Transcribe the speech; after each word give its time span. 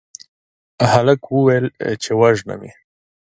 هلک 0.91 1.21
وويل 1.35 1.65
چې 2.03 2.11
وژنم 2.21 2.61
يې 2.67 2.73